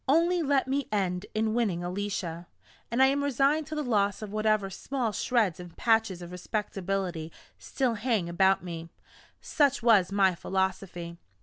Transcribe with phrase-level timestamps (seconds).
[0.07, 2.47] Only let me end in winning Alicia,
[2.89, 7.31] and I am resigned to the loss of whatever small shreds and patches of respectability
[7.59, 8.89] still hang about me
[9.41, 11.19] such was my philosophy.